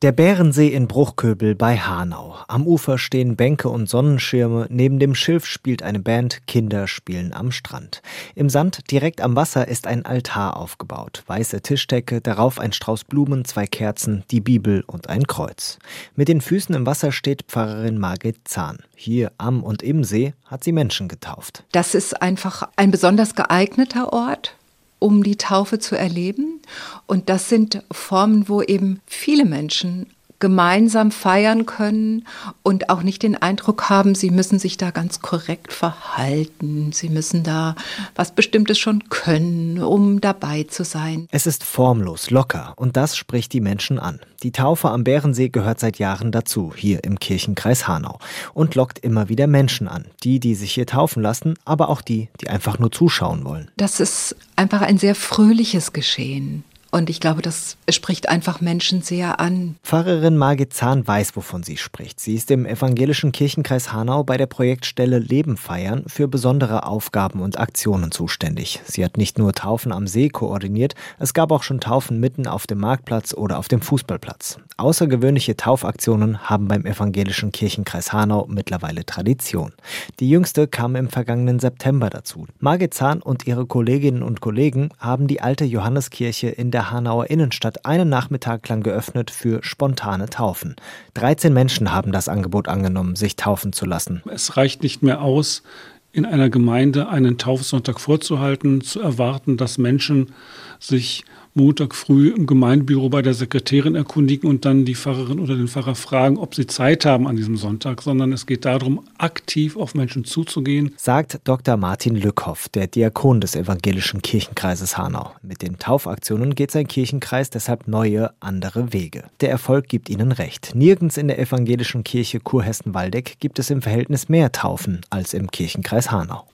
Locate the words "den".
16.28-16.42, 33.22-33.36, 105.56-105.66, 115.62-115.78